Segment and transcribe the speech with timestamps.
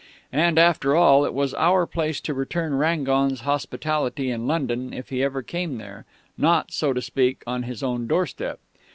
[0.33, 5.21] And, after all, it was our place to return Rangon's hospitality in London if he
[5.21, 6.05] ever came there,
[6.39, 8.59] not, so to speak, on his own doorstep....